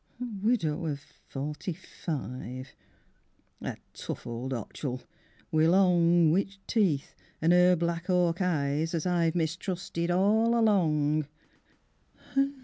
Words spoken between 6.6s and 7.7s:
teeth, an'